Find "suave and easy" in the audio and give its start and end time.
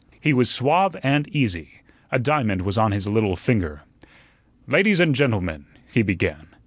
0.49-1.75